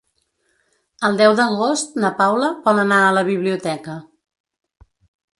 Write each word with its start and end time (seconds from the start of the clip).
El 1.09 1.17
deu 1.17 1.35
d'agost 1.39 1.93
na 2.03 2.09
Paula 2.21 2.49
vol 2.63 2.81
anar 2.85 2.97
a 3.05 3.11
la 3.19 3.23
biblioteca. 3.27 3.99